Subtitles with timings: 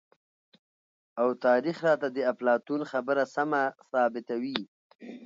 [1.21, 3.61] او تاريخ راته د اپلاتون خبره سمه
[3.91, 4.59] ثابته وي،